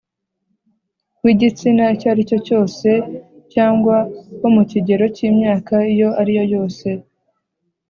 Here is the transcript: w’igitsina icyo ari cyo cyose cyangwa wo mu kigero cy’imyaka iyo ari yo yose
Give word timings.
w’igitsina 1.23 1.83
icyo 1.95 2.07
ari 2.13 2.21
cyo 2.29 2.37
cyose 2.47 2.89
cyangwa 3.53 3.95
wo 4.41 4.49
mu 4.55 4.63
kigero 4.71 5.05
cy’imyaka 5.15 5.75
iyo 5.93 6.09
ari 6.21 6.31
yo 6.37 6.43
yose 6.53 6.87